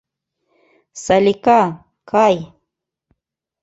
[1.03, 1.61] Салика,
[2.11, 2.35] кай!